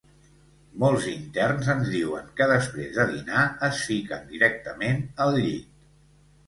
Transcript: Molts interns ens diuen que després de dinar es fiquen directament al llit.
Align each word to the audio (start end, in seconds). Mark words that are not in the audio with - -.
Molts 0.83 1.03
interns 1.11 1.69
ens 1.73 1.91
diuen 1.97 2.31
que 2.41 2.47
després 2.53 2.91
de 2.99 3.07
dinar 3.13 3.45
es 3.71 3.83
fiquen 3.93 4.27
directament 4.35 5.09
al 5.27 5.41
llit. 5.45 5.87